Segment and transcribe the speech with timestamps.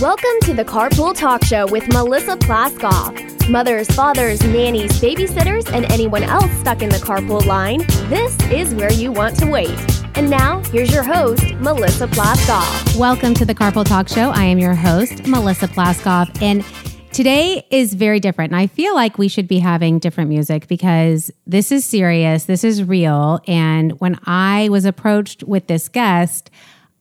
[0.00, 3.50] Welcome to the Carpool Talk Show with Melissa Plaskoff.
[3.50, 8.92] Mothers, fathers, nannies, babysitters, and anyone else stuck in the carpool line, this is where
[8.92, 9.76] you want to wait.
[10.16, 12.96] And now, here's your host, Melissa Plaskoff.
[12.96, 14.30] Welcome to the Carpool Talk Show.
[14.30, 16.30] I am your host, Melissa Plaskoff.
[16.40, 16.64] And
[17.12, 18.52] today is very different.
[18.52, 22.62] And I feel like we should be having different music because this is serious, this
[22.62, 23.40] is real.
[23.48, 26.52] And when I was approached with this guest,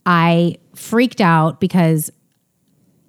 [0.08, 2.10] I freaked out because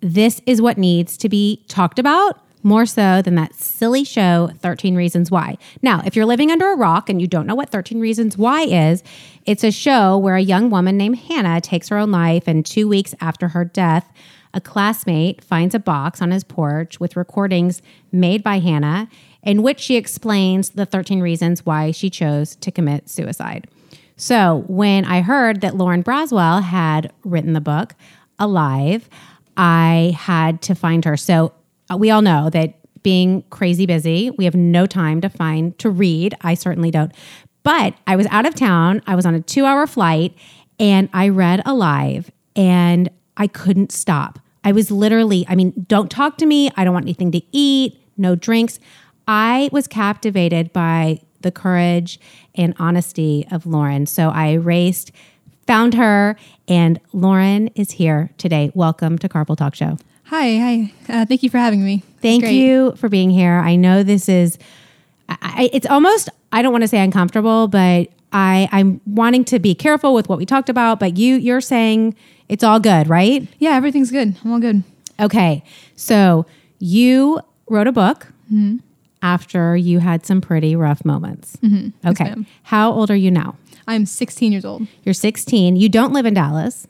[0.01, 4.97] this is what needs to be talked about more so than that silly show 13
[4.97, 5.57] Reasons Why.
[5.81, 8.63] Now, if you're living under a rock and you don't know what 13 Reasons Why
[8.63, 9.03] is,
[9.47, 12.89] it's a show where a young woman named Hannah takes her own life and 2
[12.89, 14.13] weeks after her death,
[14.55, 19.09] a classmate finds a box on his porch with recordings made by Hannah
[19.43, 23.69] in which she explains the 13 reasons why she chose to commit suicide.
[24.17, 27.95] So, when I heard that Lauren Braswell had written the book
[28.41, 29.09] Alive,
[29.59, 31.17] I had to find her.
[31.17, 31.53] So
[31.91, 35.91] uh, we all know that being crazy busy, we have no time to find to
[35.91, 36.35] read.
[36.41, 37.13] I certainly don't.
[37.63, 39.03] But I was out of town.
[39.07, 40.35] I was on a two hour flight
[40.79, 44.39] and I read Alive and I couldn't stop.
[44.65, 46.71] I was literally, I mean, don't talk to me.
[46.77, 48.79] I don't want anything to eat, no drinks.
[49.27, 52.19] I was captivated by the courage
[52.55, 54.07] and honesty of Lauren.
[54.07, 55.13] So I raced
[55.69, 56.35] found her,
[56.67, 58.73] and Lauren is here today.
[58.75, 59.99] Welcome to Carpool Talk Show.
[60.25, 60.93] Hi, hi.
[61.11, 62.03] Uh, thank you for having me.
[62.23, 63.59] Thank you for being here.
[63.59, 64.57] I know this is,
[65.29, 69.75] I, it's almost, I don't want to say uncomfortable, but I, I'm wanting to be
[69.75, 72.17] careful with what we talked about, but you, you're saying
[72.49, 73.47] it's all good, right?
[73.59, 74.37] Yeah, everything's good.
[74.43, 74.83] I'm all good.
[75.21, 75.63] Okay.
[75.97, 76.47] So
[76.79, 78.79] you wrote a book mm-hmm.
[79.23, 81.57] After you had some pretty rough moments.
[81.57, 82.09] Mm-hmm.
[82.09, 82.35] Okay.
[82.37, 83.57] Yes, How old are you now?
[83.87, 84.87] I'm 16 years old.
[85.05, 85.77] You're 16.
[85.77, 86.87] You don't live in Dallas.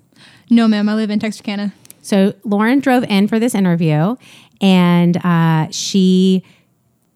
[0.51, 0.89] No, ma'am.
[0.89, 1.73] I live in Texarkana.
[2.03, 4.17] So Lauren drove in for this interview,
[4.61, 6.43] and uh, she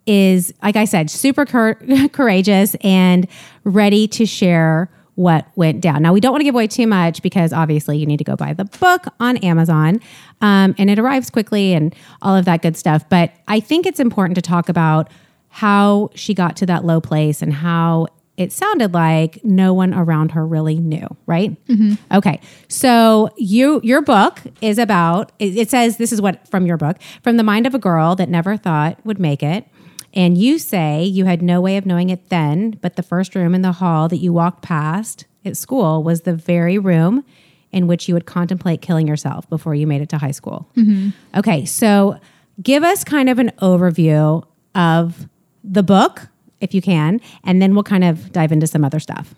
[0.07, 1.79] is, like I said, super cur-
[2.13, 3.27] courageous and
[3.65, 6.03] ready to share what went down.
[6.03, 8.35] Now, we don't want to give away too much because obviously you need to go
[8.35, 10.01] buy the book on Amazon
[10.41, 13.09] um, and it arrives quickly and all of that good stuff.
[13.09, 15.11] But I think it's important to talk about
[15.49, 18.09] how she got to that low place and how
[18.39, 21.51] it sounded like no one around her really knew, right?
[21.67, 22.17] Mm-hmm.
[22.17, 22.41] Okay.
[22.69, 26.97] So you your book is about it, it says this is what from your book,
[27.23, 29.67] from the mind of a girl that never thought would make it.
[30.15, 33.55] And you say you had no way of knowing it then, but the first room
[33.55, 37.25] in the hall that you walked past at school was the very room
[37.73, 40.69] in which you would contemplate killing yourself before you made it to high school.
[40.77, 41.11] Mm-hmm.
[41.39, 42.21] Okay, so
[42.63, 45.29] give us kind of an overview of
[45.65, 46.29] the book
[46.61, 49.35] if you can, and then we'll kind of dive into some other stuff.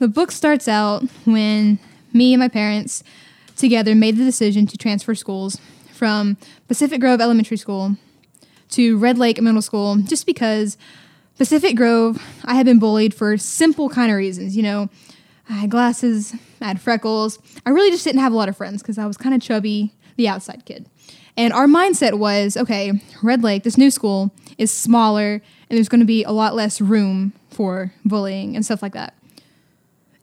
[0.00, 1.78] The book starts out when
[2.12, 3.04] me and my parents
[3.56, 5.58] together made the decision to transfer schools
[5.92, 6.36] from
[6.66, 7.96] Pacific Grove Elementary School
[8.72, 10.76] to Red Lick Middle School just because
[11.38, 14.56] Pacific Grove, I had been bullied for simple kind of reasons.
[14.56, 14.90] You know,
[15.48, 17.38] I had glasses, I had freckles.
[17.64, 19.92] I really just didn't have a lot of friends because I was kind of chubby,
[20.16, 20.88] the outside kid.
[21.36, 25.40] And our mindset was okay, Red Lick, this new school, is smaller
[25.72, 29.14] and there's going to be a lot less room for bullying and stuff like that.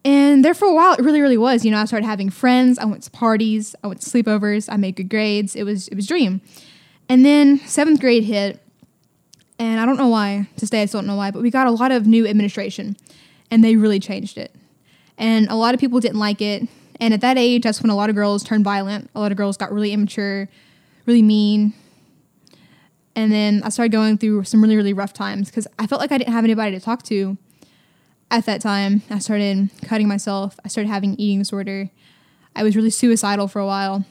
[0.06, 1.66] And there for a while, it really, really was.
[1.66, 2.80] You know, I started having friends.
[2.80, 3.76] I went to parties.
[3.84, 4.72] I went to sleepovers.
[4.72, 5.56] I made good grades.
[5.56, 6.42] It was it was dream.
[7.10, 8.62] And then seventh grade hit,
[9.58, 10.48] and I don't know why.
[10.58, 11.32] To stay, I still don't know why.
[11.32, 12.96] But we got a lot of new administration,
[13.52, 14.56] and they really changed it.
[15.18, 16.68] And a lot of people didn't like it.
[17.02, 19.10] And at that age, that's when a lot of girls turned violent.
[19.16, 20.48] A lot of girls got really immature,
[21.06, 21.74] really mean,
[23.20, 26.14] and then I started going through some really, really rough times because I felt like
[26.14, 27.38] I didn't have anybody to talk to
[28.32, 29.02] at that time.
[29.10, 30.58] I started cutting myself.
[30.64, 31.90] I started having eating disorder.
[32.56, 34.06] I was really suicidal for a while.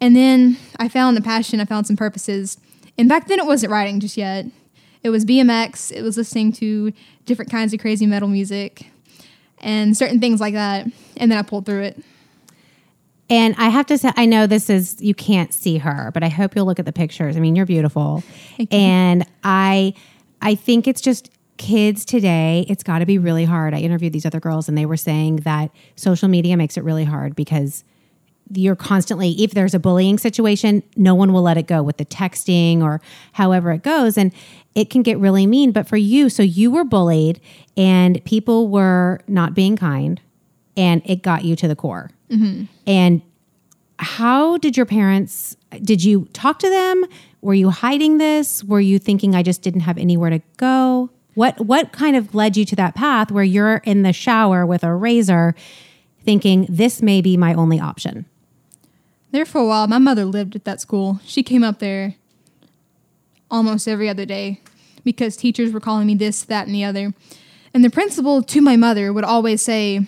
[0.00, 2.58] And then I found a passion, I found some purposes.
[2.98, 4.46] And back then it wasn't writing just yet.
[5.02, 6.92] It was BMX, it was listening to
[7.24, 8.86] different kinds of crazy metal music
[9.58, 10.86] and certain things like that.
[11.16, 12.02] And then I pulled through it.
[13.28, 16.28] And I have to say, I know this is, you can't see her, but I
[16.28, 17.36] hope you'll look at the pictures.
[17.36, 18.22] I mean, you're beautiful.
[18.56, 18.68] You.
[18.70, 19.94] And I,
[20.40, 23.74] I think it's just kids today, it's got to be really hard.
[23.74, 27.04] I interviewed these other girls and they were saying that social media makes it really
[27.04, 27.82] hard because
[28.52, 32.04] you're constantly, if there's a bullying situation, no one will let it go with the
[32.04, 33.00] texting or
[33.32, 34.16] however it goes.
[34.16, 34.32] And
[34.74, 35.72] it can get really mean.
[35.72, 37.40] But for you, so you were bullied
[37.76, 40.20] and people were not being kind
[40.76, 42.10] and it got you to the core.
[42.30, 42.64] Mm-hmm.
[42.86, 43.22] And
[43.98, 47.04] how did your parents, did you talk to them?
[47.40, 48.62] Were you hiding this?
[48.62, 51.10] Were you thinking I just didn't have anywhere to go?
[51.34, 54.84] What, what kind of led you to that path where you're in the shower with
[54.84, 55.54] a razor
[56.24, 58.26] thinking this may be my only option?
[59.32, 61.20] There for a while, my mother lived at that school.
[61.24, 62.14] She came up there
[63.50, 64.60] almost every other day
[65.04, 67.12] because teachers were calling me this, that, and the other.
[67.74, 70.06] And the principal to my mother would always say,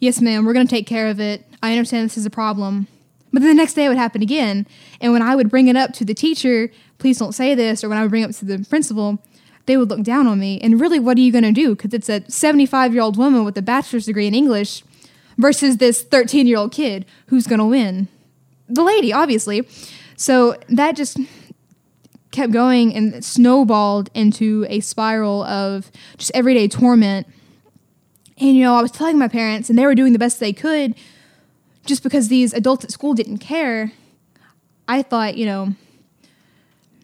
[0.00, 1.44] Yes, ma'am, we're going to take care of it.
[1.60, 2.86] I understand this is a problem.
[3.32, 4.66] But then the next day it would happen again.
[5.00, 7.88] And when I would bring it up to the teacher, please don't say this, or
[7.88, 9.18] when I would bring it up to the principal,
[9.66, 10.60] they would look down on me.
[10.60, 11.74] And really, what are you going to do?
[11.74, 14.84] Because it's a 75 year old woman with a bachelor's degree in English
[15.36, 18.08] versus this 13 year old kid who's going to win.
[18.68, 19.66] The lady, obviously.
[20.16, 21.18] So that just
[22.30, 27.26] kept going and snowballed into a spiral of just everyday torment.
[28.36, 30.52] And, you know, I was telling my parents, and they were doing the best they
[30.52, 30.94] could
[31.86, 33.92] just because these adults at school didn't care.
[34.86, 35.74] I thought, you know,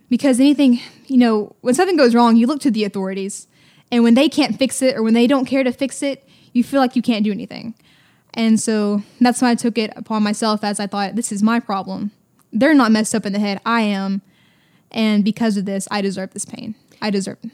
[0.08, 3.48] because anything, you know, when something goes wrong, you look to the authorities.
[3.90, 6.62] And when they can't fix it or when they don't care to fix it, you
[6.62, 7.74] feel like you can't do anything.
[8.34, 11.60] And so that's why I took it upon myself as I thought, this is my
[11.60, 12.10] problem.
[12.52, 13.60] They're not messed up in the head.
[13.64, 14.22] I am.
[14.90, 16.74] And because of this, I deserve this pain.
[17.00, 17.50] I deserve it.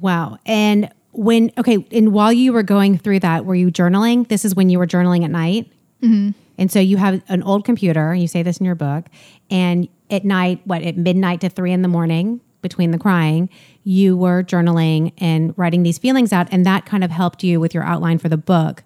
[0.00, 0.38] Wow.
[0.44, 4.28] And when, okay, and while you were going through that, were you journaling?
[4.28, 5.70] This is when you were journaling at night?
[6.02, 6.30] Mm-hmm.
[6.58, 9.06] And so you have an old computer, you say this in your book,
[9.50, 13.48] and at night, what, at midnight to three in the morning, between the crying,
[13.84, 16.48] you were journaling and writing these feelings out.
[16.50, 18.82] And that kind of helped you with your outline for the book.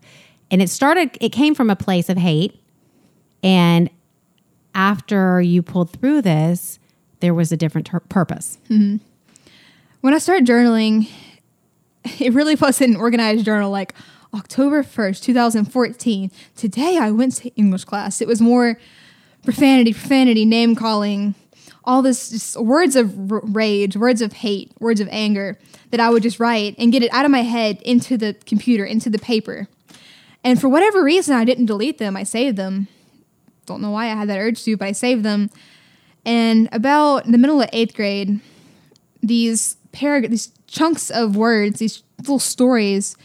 [0.50, 2.60] And it started, it came from a place of hate.
[3.42, 3.90] And
[4.74, 6.78] after you pulled through this,
[7.20, 8.58] there was a different ter- purpose.
[8.68, 8.96] Mm-hmm.
[10.00, 11.08] When I started journaling,
[12.18, 13.94] it really wasn't an organized journal like
[14.34, 16.30] October 1st, 2014.
[16.56, 18.20] Today I went to English class.
[18.20, 18.78] It was more
[19.44, 21.34] profanity, profanity, name calling,
[21.84, 25.58] all this words of r- rage, words of hate, words of anger
[25.90, 28.84] that I would just write and get it out of my head into the computer,
[28.84, 29.66] into the paper.
[30.42, 32.16] And for whatever reason, I didn't delete them.
[32.16, 32.88] I saved them.
[33.66, 35.50] Don't know why I had that urge to, but I saved them.
[36.24, 38.40] And about the middle of eighth grade,
[39.22, 43.16] these parag- these chunks of words, these little stories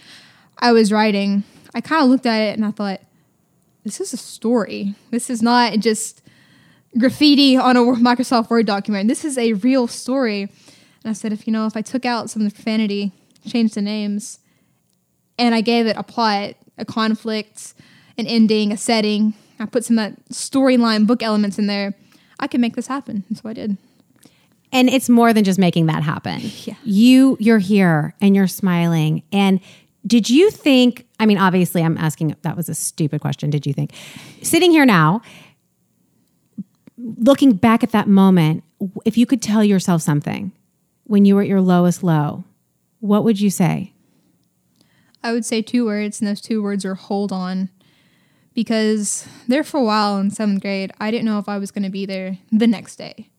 [0.59, 3.01] I was writing, I kind of looked at it and I thought,
[3.83, 4.95] this is a story.
[5.11, 6.21] This is not just
[6.97, 9.07] graffiti on a Microsoft Word document.
[9.07, 10.43] This is a real story.
[10.43, 13.11] And I said, if you know, if I took out some of the profanity,
[13.45, 14.39] changed the names,
[15.37, 17.73] and I gave it a plot, a conflict,
[18.17, 21.93] an ending, a setting, I put some of that storyline book elements in there,
[22.39, 23.23] I could make this happen.
[23.29, 23.77] And so I did.
[24.71, 26.41] And it's more than just making that happen.
[26.65, 26.75] Yeah.
[26.83, 29.23] You you're here and you're smiling.
[29.31, 29.61] And
[30.05, 33.49] did you think, I mean, obviously I'm asking that was a stupid question.
[33.49, 33.93] Did you think
[34.41, 35.21] sitting here now,
[36.97, 38.63] looking back at that moment,
[39.05, 40.51] if you could tell yourself something
[41.05, 42.43] when you were at your lowest low,
[42.99, 43.93] what would you say?
[45.25, 47.69] I would say two words, and those two words are hold on.
[48.53, 51.83] Because there for a while in seventh grade, I didn't know if I was going
[51.83, 53.29] to be there the next day.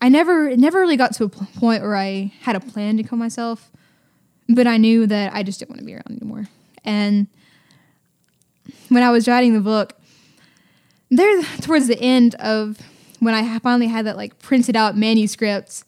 [0.00, 3.18] I never, never really got to a point where I had a plan to kill
[3.18, 3.70] myself,
[4.48, 6.48] but I knew that I just didn't want to be around anymore.
[6.84, 7.28] And
[8.88, 9.94] when I was writing the book,
[11.08, 12.78] there towards the end of
[13.20, 15.84] when I finally had that like printed out manuscript,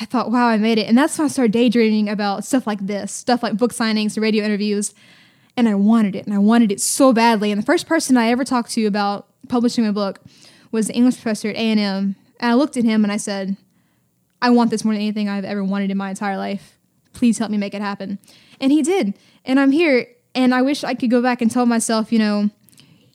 [0.00, 0.86] I thought, wow, I made it.
[0.88, 4.44] And that's when I started daydreaming about stuff like this, stuff like book signings, radio
[4.44, 4.94] interviews.
[5.56, 7.50] And I wanted it, and I wanted it so badly.
[7.50, 10.20] And the first person I ever talked to about publishing my book
[10.70, 11.78] was the English professor at A&M.
[11.78, 13.56] And I looked at him and I said,
[14.42, 16.78] I want this more than anything I've ever wanted in my entire life.
[17.14, 18.18] Please help me make it happen.
[18.60, 19.14] And he did.
[19.46, 20.06] And I'm here.
[20.34, 22.50] And I wish I could go back and tell myself, you know,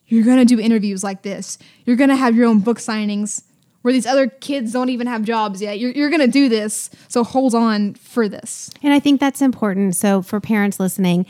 [0.08, 1.60] you're going to do interviews like this.
[1.86, 3.44] You're going to have your own book signings
[3.82, 5.80] where these other kids don't even have jobs yet.
[5.80, 6.90] You're, you're going to do this.
[7.08, 8.70] So hold on for this.
[8.84, 9.96] And I think that's important.
[9.96, 11.26] So for parents listening,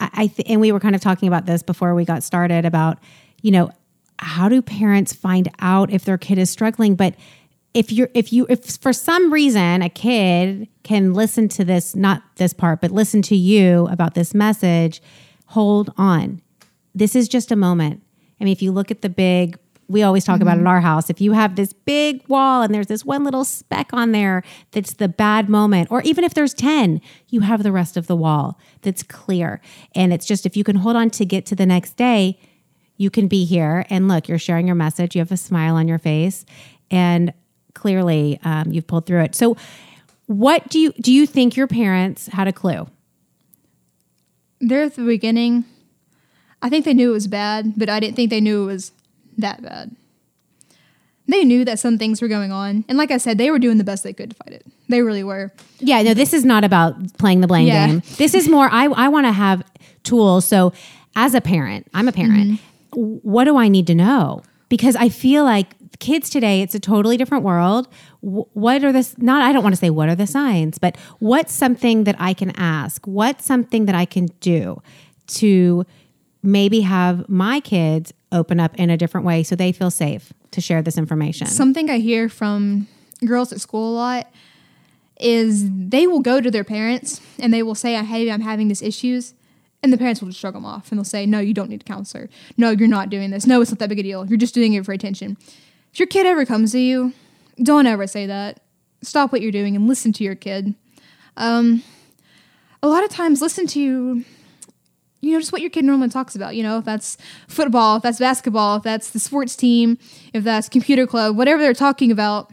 [0.00, 2.64] I, I th- and we were kind of talking about this before we got started
[2.64, 2.98] about,
[3.42, 3.70] you know,
[4.18, 6.94] how do parents find out if their kid is struggling?
[6.94, 7.14] But
[7.74, 12.22] if you're if you if for some reason a kid can listen to this, not
[12.36, 15.02] this part, but listen to you about this message,
[15.46, 16.40] hold on.
[16.94, 18.02] This is just a moment.
[18.40, 19.58] I mean, if you look at the big
[19.92, 21.10] we always talk about in our house.
[21.10, 24.94] If you have this big wall and there's this one little speck on there that's
[24.94, 28.58] the bad moment or even if there's 10 you have the rest of the wall
[28.80, 29.60] that's clear.
[29.94, 32.38] And it's just if you can hold on to get to the next day
[32.96, 33.84] you can be here.
[33.90, 35.14] And look you're sharing your message.
[35.14, 36.46] You have a smile on your face.
[36.90, 37.32] And
[37.74, 39.34] clearly um, you've pulled through it.
[39.34, 39.56] So
[40.26, 42.88] what do you do you think your parents had a clue?
[44.60, 45.64] There at the beginning,
[46.62, 48.92] I think they knew it was bad, but I didn't think they knew it was
[49.38, 49.94] that bad.
[51.28, 53.78] They knew that some things were going on, and like I said, they were doing
[53.78, 54.66] the best they could to fight it.
[54.88, 55.52] They really were.
[55.78, 57.86] Yeah, no, this is not about playing the blame Yeah.
[57.86, 58.02] game.
[58.18, 59.62] This is more, I, I want to have
[60.02, 60.44] tools.
[60.44, 60.72] So,
[61.14, 62.58] as a parent, I'm a parent.
[62.92, 63.04] Mm-hmm.
[63.22, 64.42] What do I need to know?
[64.68, 65.66] because I feel like
[65.98, 67.88] kids today, it's a totally different world.
[68.22, 71.52] What are the, not, I don't want to say what are the signs, but what's
[71.52, 73.04] something that I can ask?
[73.04, 74.80] What's something that I can do
[75.26, 75.84] to
[76.42, 80.60] maybe have my kids open up in a different way so they feel safe to
[80.60, 81.46] share this information?
[81.46, 82.88] Something I hear from
[83.24, 84.32] girls at school a lot
[85.20, 88.82] is they will go to their parents and they will say, "Hey, I'm having these
[88.82, 89.34] issues,"
[89.82, 91.82] and the parents will just shrug them off and they'll say, "No, you don't need
[91.82, 92.28] a counselor.
[92.56, 93.46] No, you're not doing this.
[93.46, 94.26] No, it's not that big a deal.
[94.26, 95.36] You're just doing it for attention."
[95.92, 97.12] If your kid ever comes to you,
[97.62, 98.60] don't ever say that.
[99.02, 100.74] Stop what you're doing and listen to your kid.
[101.36, 101.82] Um,
[102.82, 104.24] a lot of times, listen to
[105.22, 106.56] you know, just what your kid normally talks about.
[106.56, 107.16] You know, if that's
[107.48, 109.96] football, if that's basketball, if that's the sports team,
[110.34, 112.52] if that's computer club, whatever they're talking about,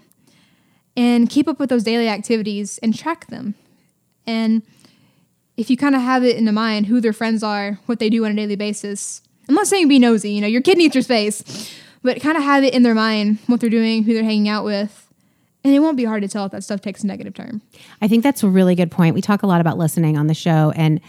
[0.95, 3.55] and keep up with those daily activities and track them.
[4.27, 4.61] And
[5.57, 8.09] if you kind of have it in the mind who their friends are, what they
[8.09, 10.93] do on a daily basis, I'm not saying be nosy, you know, your kid needs
[10.93, 11.73] your space,
[12.03, 14.63] but kind of have it in their mind what they're doing, who they're hanging out
[14.63, 15.07] with.
[15.63, 17.61] And it won't be hard to tell if that stuff takes a negative turn.
[18.01, 19.15] I think that's a really good point.
[19.15, 20.71] We talk a lot about listening on the show.
[20.75, 21.01] And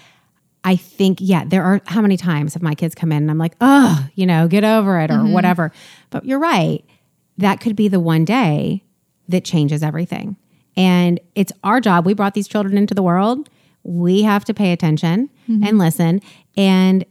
[0.62, 3.38] I think, yeah, there are how many times have my kids come in and I'm
[3.38, 5.32] like, oh, you know, get over it or mm-hmm.
[5.32, 5.72] whatever.
[6.10, 6.84] But you're right.
[7.38, 8.84] That could be the one day
[9.28, 10.36] that changes everything.
[10.76, 12.04] And it's our job.
[12.04, 13.48] We brought these children into the world.
[13.82, 15.64] We have to pay attention mm-hmm.
[15.64, 16.20] and listen
[16.56, 17.04] and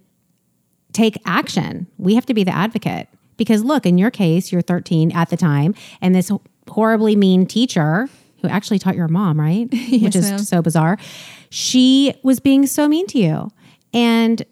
[0.93, 1.87] take action.
[1.97, 3.07] We have to be the advocate.
[3.37, 6.29] Because look, in your case, you're 13 at the time, and this
[6.67, 8.09] horribly mean teacher
[8.41, 9.67] who actually taught your mom, right?
[9.91, 10.39] Which is ma'am.
[10.39, 10.97] so bizarre.
[11.49, 13.51] She was being so mean to you.
[13.93, 14.43] And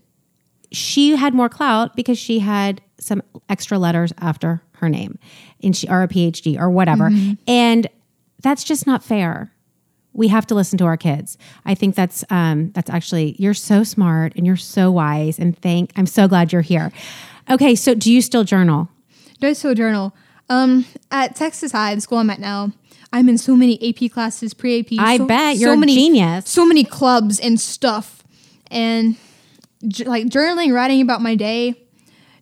[0.72, 5.18] she had more clout because she had some extra letters after her name
[5.64, 7.10] and she or a PhD or whatever.
[7.48, 7.88] And
[8.42, 9.52] that's just not fair.
[10.14, 11.38] We have to listen to our kids.
[11.66, 15.92] I think that's um, that's actually you're so smart and you're so wise and thank
[15.96, 16.92] I'm so glad you're here.
[17.50, 18.90] Okay, so do you still journal?
[19.40, 20.14] Do I still journal?
[20.50, 22.72] Um, at Texas High, the school I'm at now,
[23.14, 25.00] I'm in so many AP classes, pre-AP.
[25.00, 26.50] I so, bet so you're a many, genius.
[26.50, 28.24] So many clubs and stuff,
[28.70, 29.16] and
[29.88, 31.76] j- like journaling, writing about my day.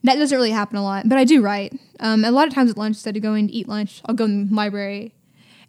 [0.03, 1.74] That doesn't really happen a lot, but I do write.
[2.00, 4.25] Um, a lot of times at lunch, instead of going to eat lunch, I'll go
[4.25, 5.13] in the library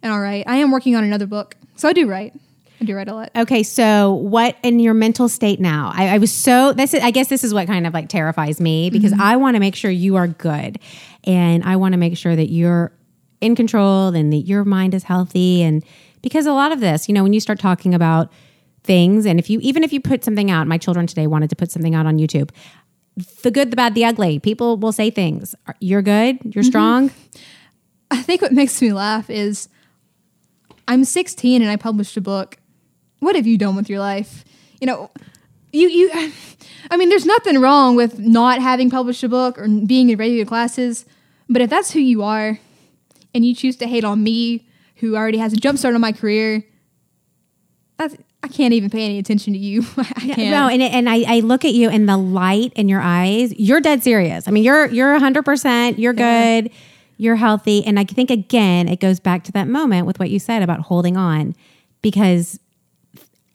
[0.03, 0.43] and I'll write.
[0.47, 2.33] I am working on another book, so I do write.
[2.79, 3.31] I do write a lot.
[3.35, 5.91] Okay, so what in your mental state now?
[5.95, 8.61] I, I was so this is I guess this is what kind of like terrifies
[8.61, 10.79] me because I want to make sure you are good,
[11.23, 12.91] and I want to make sure that you're
[13.41, 15.83] in control and that your mind is healthy, and
[16.21, 18.31] because a lot of this, you know, when you start talking about
[18.83, 21.55] things, and if you even if you put something out, my children today wanted to
[21.55, 22.49] put something out on YouTube.
[23.41, 24.39] The good, the bad, the ugly.
[24.39, 25.55] People will say things.
[25.79, 26.37] You're good.
[26.43, 26.69] You're mm-hmm.
[26.69, 27.11] strong.
[28.11, 29.69] I think what makes me laugh is
[30.87, 32.57] I'm 16 and I published a book.
[33.19, 34.45] What have you done with your life?
[34.79, 35.11] You know,
[35.71, 36.11] you you
[36.91, 40.45] I mean there's nothing wrong with not having published a book or being in regular
[40.45, 41.05] classes,
[41.49, 42.59] but if that's who you are
[43.33, 44.67] and you choose to hate on me
[44.97, 46.63] who already has a jump start on my career,
[47.97, 49.83] that's I can't even pay any attention to you.
[49.97, 50.37] I can't.
[50.37, 53.53] No, and and I, I look at you and the light in your eyes.
[53.59, 54.47] You're dead serious.
[54.47, 55.99] I mean, you're you're hundred percent.
[55.99, 56.61] You're Yeah.
[56.61, 56.71] good.
[57.19, 60.37] You're healthy, and I think again, it goes back to that moment with what you
[60.37, 61.55] said about holding on,
[62.03, 62.59] because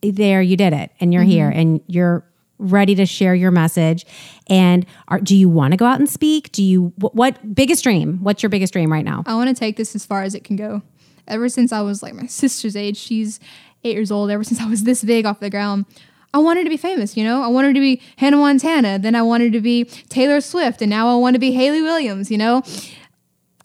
[0.03, 1.31] there you did it, and you're mm-hmm.
[1.31, 2.25] here, and you're
[2.63, 4.07] ready to share your message.
[4.49, 6.53] And are, do you want to go out and speak?
[6.53, 8.19] Do you what, what biggest dream?
[8.23, 9.23] What's your biggest dream right now?
[9.27, 10.83] I want to take this as far as it can go.
[11.29, 13.41] Ever since I was like my sister's age, she's
[13.85, 14.31] eight years old.
[14.31, 15.87] Ever since I was this big off the ground,
[16.35, 17.17] I wanted to be famous.
[17.17, 18.99] You know, I wanted to be Hannah Montana.
[18.99, 22.31] Then I wanted to be Taylor Swift, and now I want to be Hayley Williams.
[22.31, 22.63] You know,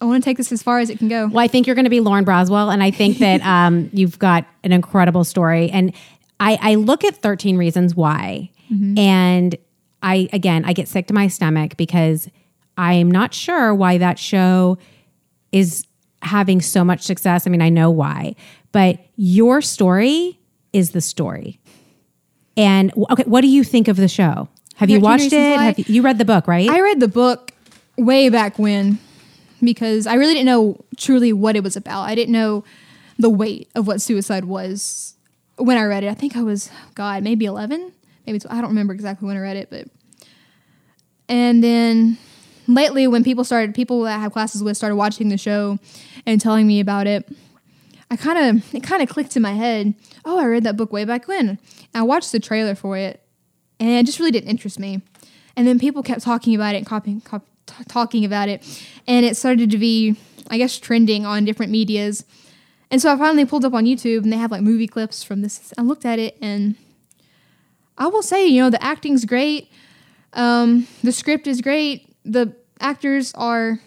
[0.00, 1.28] I want to take this as far as it can go.
[1.28, 4.18] Well, I think you're going to be Lauren Braswell, and I think that um, you've
[4.18, 5.70] got an incredible story.
[5.70, 5.94] And
[6.40, 8.98] I, I look at 13 Reasons Why, Mm-hmm.
[8.98, 9.56] and
[10.02, 12.28] I again I get sick to my stomach because
[12.76, 14.78] I'm not sure why that show
[15.52, 15.84] is
[16.22, 17.46] having so much success.
[17.46, 18.34] I mean, I know why,
[18.72, 20.38] but your story
[20.72, 21.60] is the story.
[22.56, 24.48] And okay, what do you think of the show?
[24.76, 25.58] Have you watched it?
[25.58, 26.68] Have you, you read the book, right?
[26.68, 27.52] I read the book
[27.96, 28.98] way back when
[29.62, 32.02] because I really didn't know truly what it was about.
[32.02, 32.64] I didn't know
[33.18, 35.14] the weight of what suicide was
[35.56, 36.08] when I read it.
[36.08, 37.92] I think I was, God, maybe 11.
[38.28, 38.56] Maybe, 12.
[38.56, 39.86] I don't remember exactly when I read it, but.
[41.30, 42.18] And then
[42.66, 45.78] lately, when people started, people that I have classes with started watching the show
[46.26, 47.26] and telling me about it,
[48.10, 49.94] I kind of, it kind of clicked in my head.
[50.24, 51.48] Oh, I read that book way back when.
[51.48, 51.58] And
[51.94, 53.22] I watched the trailer for it
[53.80, 55.00] and it just really didn't interest me.
[55.56, 58.62] And then people kept talking about it and copying, cop, t- talking about it,
[59.06, 60.16] and it started to be,
[60.50, 62.24] I guess, trending on different medias.
[62.90, 65.42] And so I finally pulled up on YouTube, and they have like movie clips from
[65.42, 65.72] this.
[65.76, 66.76] I looked at it, and
[67.98, 69.70] I will say, you know, the acting's great,
[70.32, 73.80] um, the script is great, the actors are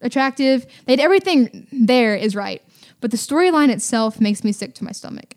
[0.00, 0.66] attractive.
[0.86, 2.62] They had everything there is right.
[3.00, 5.34] But the storyline itself makes me sick to my stomach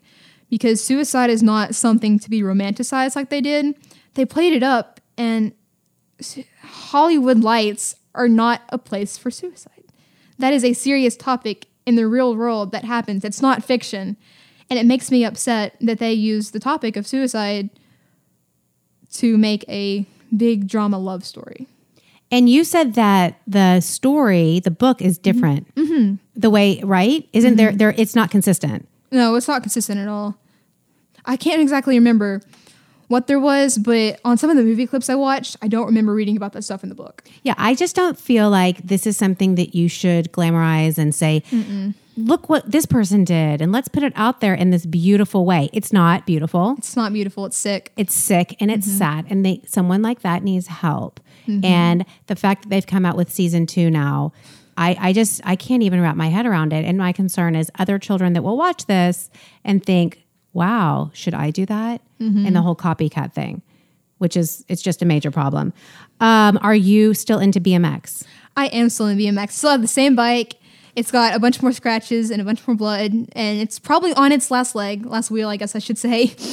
[0.48, 3.74] because suicide is not something to be romanticized like they did.
[4.14, 5.52] They played it up, and
[6.62, 9.84] Hollywood lights are not a place for suicide.
[10.38, 13.24] That is a serious topic in the real world that happens.
[13.24, 14.16] It's not fiction.
[14.68, 17.70] And it makes me upset that they use the topic of suicide
[19.12, 21.66] to make a big drama love story.
[22.30, 25.72] And you said that the story, the book is different.
[25.74, 26.14] Mm-hmm.
[26.34, 27.28] The way, right?
[27.32, 27.56] Isn't mm-hmm.
[27.56, 28.88] there there it's not consistent.
[29.10, 30.36] No, it's not consistent at all.
[31.26, 32.40] I can't exactly remember
[33.08, 36.14] what there was, but on some of the movie clips I watched, I don't remember
[36.14, 37.22] reading about that stuff in the book.
[37.42, 41.42] Yeah, I just don't feel like this is something that you should glamorize and say,
[41.50, 41.92] Mm-mm.
[42.16, 45.70] Look what this person did, and let's put it out there in this beautiful way.
[45.72, 46.74] It's not beautiful.
[46.78, 47.46] It's not beautiful.
[47.46, 47.92] It's sick.
[47.96, 48.98] It's sick and it's mm-hmm.
[48.98, 49.26] sad.
[49.30, 51.20] And they someone like that needs help.
[51.46, 51.64] Mm-hmm.
[51.64, 54.32] And the fact that they've come out with season two now,
[54.76, 56.84] I, I just I can't even wrap my head around it.
[56.84, 59.30] And my concern is other children that will watch this
[59.64, 62.00] and think, wow, should I do that?
[62.20, 62.46] Mm-hmm.
[62.46, 63.62] And the whole copycat thing,
[64.18, 65.72] which is it's just a major problem.
[66.20, 68.24] Um, are you still into BMX?
[68.56, 69.52] I am still in BMX.
[69.52, 70.56] Still have the same bike.
[70.94, 74.32] It's got a bunch more scratches and a bunch more blood, and it's probably on
[74.32, 76.34] its last leg, last wheel, I guess I should say.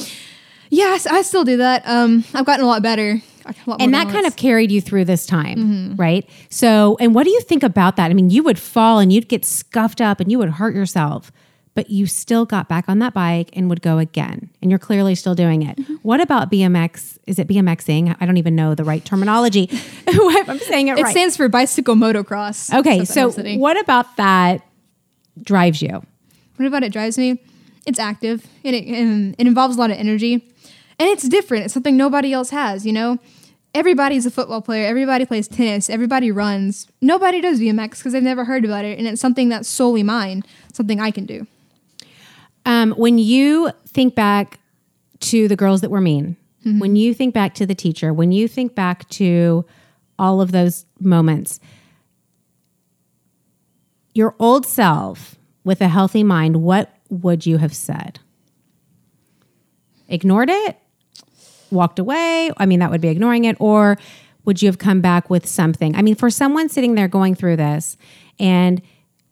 [0.70, 1.82] Yes, I still do that.
[1.84, 3.20] Um, I've gotten a lot better.
[3.66, 5.96] Lot and that kind of carried you through this time, mm-hmm.
[5.96, 6.28] right?
[6.50, 8.08] So, and what do you think about that?
[8.10, 11.32] I mean, you would fall and you'd get scuffed up and you would hurt yourself
[11.74, 14.50] but you still got back on that bike and would go again.
[14.60, 15.76] And you're clearly still doing it.
[15.76, 15.94] Mm-hmm.
[16.02, 17.18] What about BMX?
[17.26, 18.16] Is it BMXing?
[18.20, 19.68] I don't even know the right terminology.
[20.08, 21.10] I'm saying it, it right.
[21.10, 22.74] It stands for bicycle motocross.
[22.74, 24.66] Okay, so what about that
[25.42, 26.02] drives you?
[26.56, 27.40] What about it drives me?
[27.86, 30.34] It's active and it, and it involves a lot of energy.
[30.98, 31.64] And it's different.
[31.64, 33.18] It's something nobody else has, you know?
[33.72, 34.86] Everybody's a football player.
[34.86, 35.88] Everybody plays tennis.
[35.88, 36.88] Everybody runs.
[37.00, 38.98] Nobody does BMX because they've never heard about it.
[38.98, 40.42] And it's something that's solely mine,
[40.72, 41.46] something I can do.
[42.64, 44.60] Um, when you think back
[45.20, 46.78] to the girls that were mean, mm-hmm.
[46.78, 49.64] when you think back to the teacher, when you think back to
[50.18, 51.60] all of those moments,
[54.14, 58.18] your old self with a healthy mind, what would you have said?
[60.08, 60.76] Ignored it?
[61.70, 62.50] Walked away?
[62.56, 63.56] I mean, that would be ignoring it.
[63.60, 63.96] Or
[64.44, 65.94] would you have come back with something?
[65.94, 67.96] I mean, for someone sitting there going through this
[68.38, 68.82] and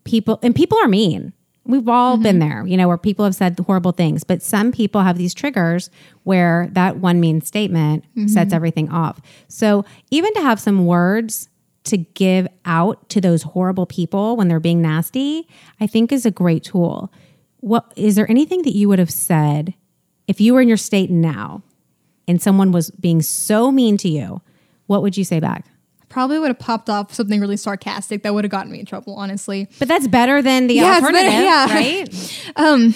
[0.05, 1.33] people, and people are mean.
[1.69, 2.23] We've all mm-hmm.
[2.23, 5.35] been there, you know, where people have said horrible things, but some people have these
[5.35, 5.91] triggers
[6.25, 8.27] where that one mean statement mm-hmm.
[8.27, 9.21] sets everything off.
[9.49, 11.51] So even to have some words
[11.85, 15.47] to give out to those horrible people when they're being nasty,
[15.79, 17.13] I think is a great tool.
[17.61, 19.75] What is there anything that you would have said
[20.27, 21.63] if you were in your state now
[22.27, 24.41] and someone was being so mean to you?
[24.87, 25.67] What would you say back?
[26.09, 29.14] Probably would have popped off something really sarcastic that would have gotten me in trouble,
[29.14, 29.68] honestly.
[29.79, 31.75] But that's better than the yeah, alternative, better, yeah.
[31.75, 32.53] right?
[32.57, 32.94] um,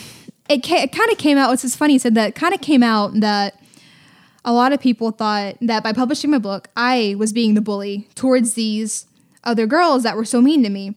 [0.48, 1.50] it, ca- it kind of came out.
[1.50, 3.60] What's just funny, said that kind of came out that
[4.44, 8.08] a lot of people thought that by publishing my book, I was being the bully
[8.14, 9.06] towards these
[9.44, 10.96] other girls that were so mean to me.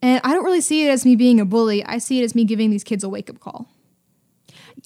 [0.00, 1.84] And I don't really see it as me being a bully.
[1.84, 3.68] I see it as me giving these kids a wake up call.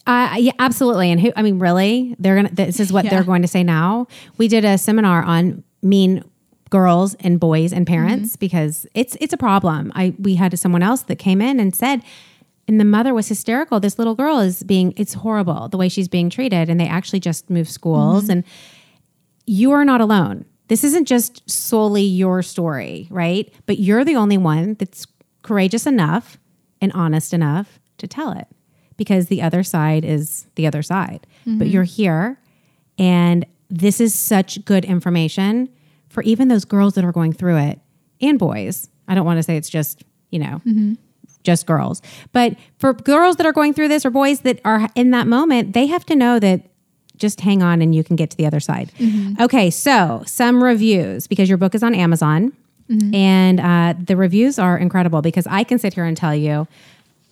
[0.07, 1.11] Uh, yeah, absolutely.
[1.11, 2.51] And who, I mean, really, they're gonna.
[2.51, 3.11] This is what yeah.
[3.11, 4.09] they're going to say now.
[4.39, 6.25] We did a seminar on mean
[6.73, 8.41] girls and boys and parents mm-hmm.
[8.41, 9.93] because it's it's a problem.
[9.95, 12.03] I we had someone else that came in and said
[12.67, 13.79] and the mother was hysterical.
[13.79, 17.21] This little girl is being it's horrible the way she's being treated and they actually
[17.21, 18.33] just moved schools mm-hmm.
[18.33, 18.45] and
[19.47, 20.47] you are not alone.
[20.69, 23.53] This isn't just solely your story, right?
[23.67, 25.07] But you're the only one that's
[25.43, 26.39] courageous enough
[26.81, 28.47] and honest enough to tell it
[28.97, 31.27] because the other side is the other side.
[31.47, 31.59] Mm-hmm.
[31.59, 32.39] But you're here
[32.97, 35.69] and this is such good information
[36.13, 37.81] for even those girls that are going through it
[38.21, 38.89] and boys.
[39.09, 40.95] I don't want to say it's just, you know, mm-hmm.
[41.43, 42.03] just girls.
[42.33, 45.73] But for girls that are going through this or boys that are in that moment,
[45.73, 46.69] they have to know that
[47.17, 48.93] just hang on and you can get to the other side.
[48.99, 49.43] Mm-hmm.
[49.43, 52.53] Okay, so some reviews because your book is on Amazon.
[52.91, 53.15] Mm-hmm.
[53.15, 56.69] And uh, the reviews are incredible because I can sit here and tell you,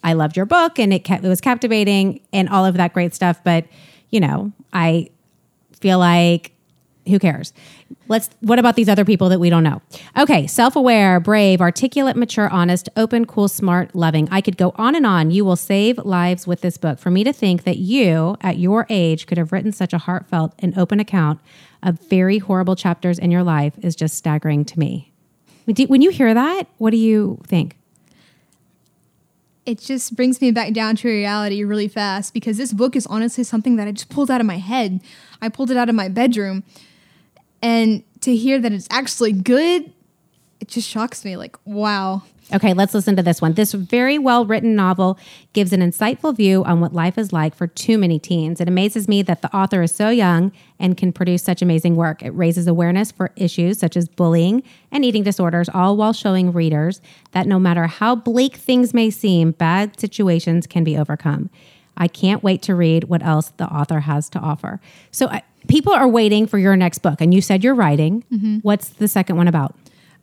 [0.02, 3.40] I loved your book and it, it was captivating and all of that great stuff.
[3.44, 3.66] But,
[4.08, 5.10] you know, I
[5.72, 6.52] feel like
[7.06, 7.52] who cares?
[8.08, 9.82] Let's what about these other people that we don't know?
[10.18, 14.28] Okay, self-aware, brave, articulate, mature, honest, open, cool, smart, loving.
[14.30, 15.30] I could go on and on.
[15.30, 16.98] You will save lives with this book.
[16.98, 20.54] For me to think that you at your age could have written such a heartfelt
[20.58, 21.40] and open account
[21.82, 25.12] of very horrible chapters in your life is just staggering to me.
[25.86, 27.76] When you hear that, what do you think?
[29.66, 33.44] it just brings me back down to reality really fast because this book is honestly
[33.44, 35.00] something that I just pulled out of my head.
[35.40, 36.64] I pulled it out of my bedroom
[37.62, 39.92] and to hear that it's actually good,
[40.60, 41.36] it just shocks me.
[41.36, 42.22] Like, wow.
[42.52, 43.52] Okay, let's listen to this one.
[43.52, 45.18] This very well written novel
[45.52, 48.60] gives an insightful view on what life is like for too many teens.
[48.60, 52.22] It amazes me that the author is so young and can produce such amazing work.
[52.22, 57.00] It raises awareness for issues such as bullying and eating disorders, all while showing readers
[57.30, 61.50] that no matter how bleak things may seem, bad situations can be overcome.
[61.96, 64.80] I can't wait to read what else the author has to offer.
[65.12, 68.24] So, I, people are waiting for your next book, and you said you're writing.
[68.62, 69.74] What's the second one about?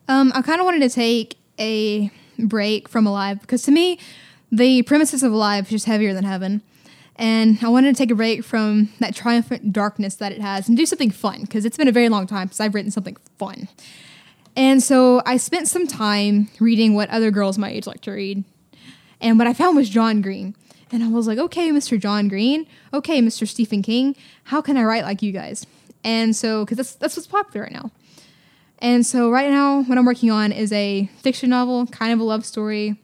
[0.08, 3.98] Um, I kind of wanted to take a break from Alive because to me,
[4.50, 6.62] the premises of Alive is just heavier than heaven.
[7.16, 10.76] And I wanted to take a break from that triumphant darkness that it has and
[10.76, 13.68] do something fun because it's been a very long time since I've written something fun.
[14.56, 18.44] And so I spent some time reading what other girls my age like to read.
[19.20, 20.54] And what I found was John Green.
[20.90, 22.00] And I was like, okay, Mr.
[22.00, 22.66] John Green.
[22.92, 23.46] Okay, Mr.
[23.46, 24.16] Stephen King.
[24.44, 25.66] How can I write like you guys?
[26.04, 27.90] And so, because that's, that's what's popular right now.
[28.78, 32.22] And so right now, what I'm working on is a fiction novel, kind of a
[32.24, 32.96] love story,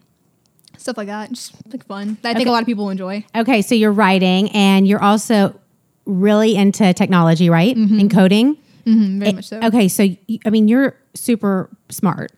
[0.79, 1.31] stuff like that.
[1.31, 2.17] Just like fun.
[2.23, 3.25] That I think a lot of people enjoy.
[3.35, 5.59] Okay, so you're writing and you're also
[6.07, 7.75] really into technology, right?
[7.75, 8.57] And coding.
[8.87, 9.61] Mm, very much so.
[9.63, 10.05] Okay, so
[10.47, 12.33] I mean, you're super smart.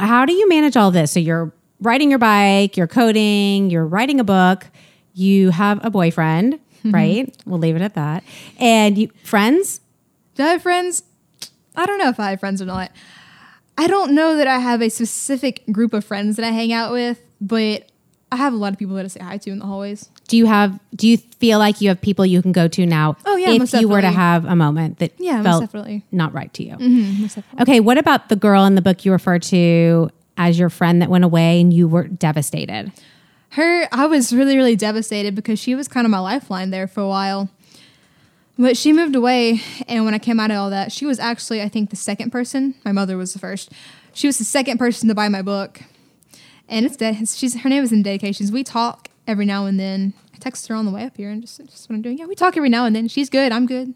[0.00, 1.12] How do you manage all this?
[1.12, 4.66] So you're riding your bike, you're coding, you're writing a book,
[5.14, 6.90] you have a boyfriend, mm-hmm.
[6.90, 7.36] right?
[7.44, 8.24] We'll leave it at that.
[8.58, 9.80] And you friends?
[10.34, 11.02] Do I have friends?
[11.76, 12.90] I don't know if I have friends or not.
[13.76, 16.92] I don't know that I have a specific group of friends that I hang out
[16.92, 17.88] with, but
[18.30, 20.08] I have a lot of people that I say hi to in the hallways.
[20.28, 20.78] Do you have?
[20.94, 23.16] Do you feel like you have people you can go to now?
[23.26, 26.04] Oh, yeah, if most you were to have a moment that Yeah, felt definitely.
[26.12, 26.76] not right to you.
[26.76, 27.62] Mm-hmm, definitely.
[27.62, 31.10] Okay, what about the girl in the book you refer to as your friend that
[31.10, 32.92] went away and you were devastated?
[33.50, 37.00] Her, I was really, really devastated because she was kind of my lifeline there for
[37.00, 37.50] a while.
[38.58, 41.62] But she moved away, and when I came out of all that, she was actually,
[41.62, 42.74] I think, the second person.
[42.84, 43.72] My mother was the first.
[44.12, 45.80] She was the second person to buy my book,
[46.68, 47.28] and it's dead.
[47.28, 48.52] She's her name is in dedications.
[48.52, 50.12] We talk every now and then.
[50.34, 52.18] I text her on the way up here, and just just what I'm doing.
[52.18, 53.08] Yeah, we talk every now and then.
[53.08, 53.52] She's good.
[53.52, 53.94] I'm good.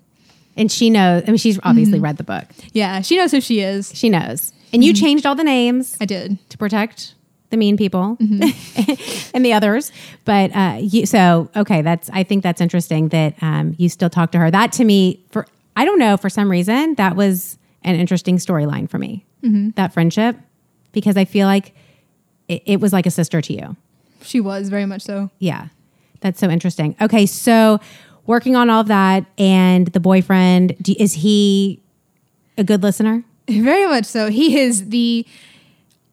[0.56, 1.22] And she knows.
[1.24, 2.04] I mean, she's obviously mm-hmm.
[2.04, 2.46] read the book.
[2.72, 3.92] Yeah, she knows who she is.
[3.94, 4.52] She knows.
[4.72, 6.38] And you changed all the names I did.
[6.50, 7.14] to protect
[7.50, 9.92] the mean people and the others.
[10.24, 12.10] But uh, you, so okay, that's.
[12.12, 14.50] I think that's interesting that um, you still talk to her.
[14.50, 18.90] That to me, for I don't know, for some reason, that was an interesting storyline
[18.90, 19.24] for me.
[19.76, 20.36] That friendship,
[20.90, 21.72] because I feel like
[22.48, 23.76] it, it was like a sister to you.
[24.22, 25.30] She was very much so.
[25.38, 25.68] Yeah.
[26.20, 26.96] That's so interesting.
[27.00, 27.78] Okay, so
[28.26, 31.80] working on all of that and the boyfriend, do, is he
[32.58, 33.22] a good listener?
[33.62, 34.30] Very much so.
[34.30, 35.26] He is the.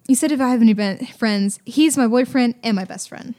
[0.07, 3.35] You said if I have any ben- friends, he's my boyfriend and my best friend.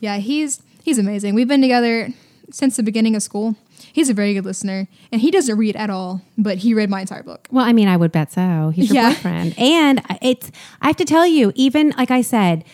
[0.00, 1.34] Yeah, he's he's amazing.
[1.34, 2.08] We've been together
[2.50, 3.56] since the beginning of school.
[3.92, 7.00] He's a very good listener, and he doesn't read at all, but he read my
[7.00, 7.46] entire book.
[7.50, 8.70] Well, I mean, I would bet so.
[8.74, 9.08] He's your Yeah.
[9.10, 9.58] boyfriend.
[9.58, 12.64] And it's I have to tell you, even like I said,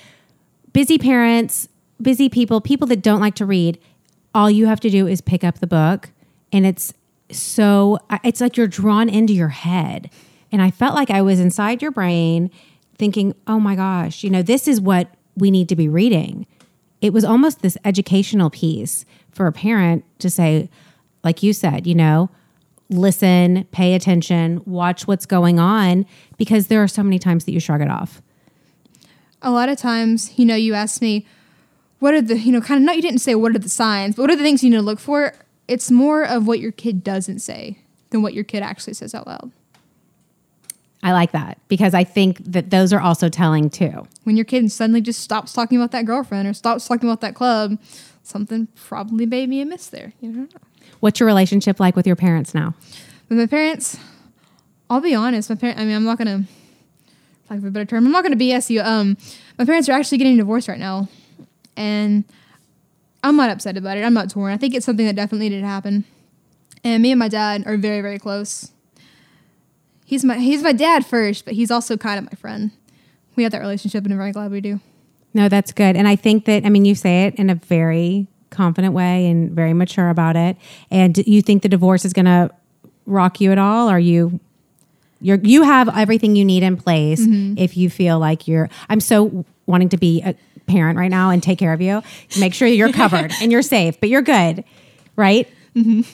[0.72, 1.68] busy parents,
[2.00, 3.78] busy people, people that don't like to read,
[4.34, 6.10] all you have to do is pick up the book
[6.52, 6.94] and it's
[7.32, 10.10] so it's like you're drawn into your head.
[10.52, 12.50] And I felt like I was inside your brain
[12.98, 16.46] thinking, "Oh my gosh, you know, this is what we need to be reading."
[17.00, 20.68] It was almost this educational piece for a parent to say
[21.22, 22.30] like you said, you know,
[22.88, 26.06] listen, pay attention, watch what's going on
[26.38, 28.22] because there are so many times that you shrug it off.
[29.42, 31.26] A lot of times, you know, you ask me,
[31.98, 34.16] what are the, you know, kind of, not you didn't say what are the signs,
[34.16, 35.34] but what are the things you need to look for?
[35.70, 37.78] It's more of what your kid doesn't say
[38.11, 39.52] than what your kid actually says out loud.
[41.00, 44.04] I like that because I think that those are also telling too.
[44.24, 47.37] When your kid suddenly just stops talking about that girlfriend or stops talking about that
[47.37, 47.78] club,
[48.24, 50.12] something probably made me amiss there.
[50.20, 50.48] You know?
[50.98, 52.74] What's your relationship like with your parents now?
[53.28, 53.96] With my parents,
[54.90, 55.50] I'll be honest.
[55.50, 56.46] My parent, I mean, I'm not gonna,
[57.46, 58.80] for lack a better term, I'm not gonna BS you.
[58.80, 59.16] Um,
[59.56, 61.09] my parents are actually getting divorced right now,
[61.76, 62.24] and
[63.22, 64.04] I'm not upset about it.
[64.04, 64.52] I'm not torn.
[64.52, 66.04] I think it's something that definitely to happen.
[66.83, 68.72] And me and my dad are very, very close.
[70.04, 72.70] He's my he's my dad first, but he's also kind of my friend.
[73.37, 74.80] We have that relationship, and I'm very glad we do.
[75.33, 75.96] No, that's good.
[75.96, 79.52] And I think that, I mean, you say it in a very confident way and
[79.52, 80.56] very mature about it.
[80.90, 82.50] And you think the divorce is going to
[83.06, 83.88] rock you at all?
[83.88, 84.40] Are you,
[85.20, 87.59] you're, you have everything you need in place mm-hmm.
[87.59, 90.35] if you feel like you're, I'm so wanting to be a
[90.70, 92.02] parent right now and take care of you.
[92.38, 94.64] Make sure you're covered and you're safe, but you're good,
[95.16, 95.46] right?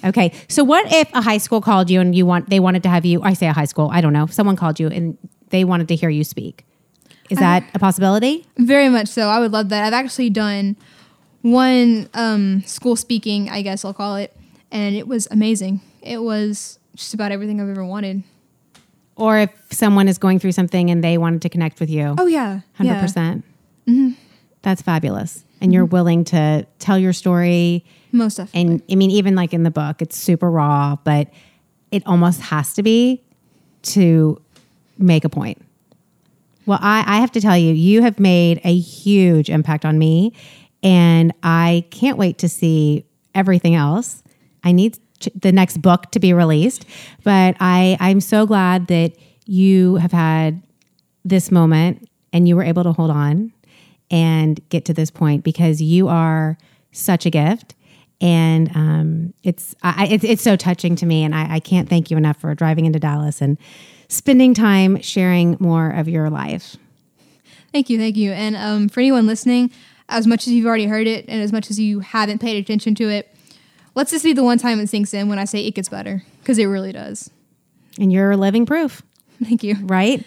[0.04, 0.32] Okay.
[0.48, 3.04] So what if a high school called you and you want, they wanted to have
[3.04, 5.16] you, I say a high school, I don't know, someone called you and
[5.50, 6.64] they wanted to hear you speak.
[7.30, 8.46] Is that a possibility?
[8.58, 9.28] Very much so.
[9.28, 9.84] I would love that.
[9.84, 10.76] I've actually done
[11.42, 14.36] one um, school speaking, I guess I'll call it,
[14.70, 15.80] and it was amazing.
[16.02, 18.22] It was just about everything I've ever wanted.
[19.16, 22.14] or if someone is going through something and they wanted to connect with you.
[22.18, 23.00] Oh yeah, Hundred yeah.
[23.00, 23.44] percent.
[24.66, 25.92] That's fabulous, and you're mm-hmm.
[25.92, 27.84] willing to tell your story.
[28.10, 28.72] Most definitely.
[28.72, 31.28] And I mean, even like in the book, it's super raw, but
[31.92, 33.22] it almost has to be
[33.82, 34.42] to
[34.98, 35.62] make a point.
[36.66, 40.32] Well, I, I have to tell you, you have made a huge impact on me,
[40.82, 43.04] and I can't wait to see
[43.36, 44.24] everything else.
[44.64, 46.86] I need ch- the next book to be released,
[47.22, 49.12] but I, I'm so glad that
[49.44, 50.60] you have had
[51.24, 53.52] this moment and you were able to hold on
[54.10, 56.56] and get to this point because you are
[56.92, 57.74] such a gift.
[58.20, 62.10] And um, it's, I, it's it's so touching to me, and I, I can't thank
[62.10, 63.58] you enough for driving into Dallas and
[64.08, 66.76] spending time sharing more of your life.
[67.72, 68.32] Thank you, thank you.
[68.32, 69.70] And um, for anyone listening,
[70.08, 72.94] as much as you've already heard it, and as much as you haven't paid attention
[72.94, 73.36] to it,
[73.94, 76.22] let's just be the one time it sinks in when I say it gets better,
[76.40, 77.30] because it really does.
[78.00, 79.02] And you're living proof.
[79.44, 79.76] Thank you.
[79.82, 80.24] right?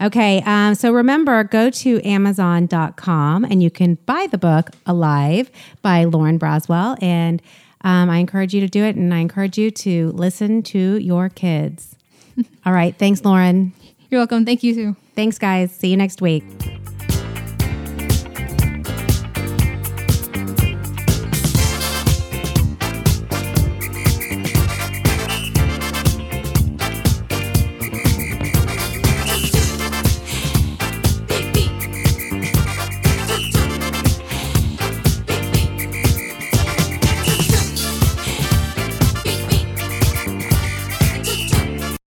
[0.00, 5.50] Okay, um, so remember, go to Amazon.com and you can buy the book Alive
[5.82, 6.96] by Lauren Braswell.
[7.02, 7.42] And
[7.82, 11.28] um, I encourage you to do it and I encourage you to listen to your
[11.28, 11.96] kids.
[12.66, 13.72] All right, thanks, Lauren.
[14.10, 14.44] You're welcome.
[14.44, 14.96] Thank you too.
[15.16, 15.72] Thanks, guys.
[15.72, 16.44] See you next week.